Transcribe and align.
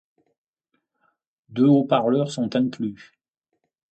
Deux 1.49 1.67
haut-parleurs 1.67 2.31
sont 2.31 2.55
inclus. 2.55 3.11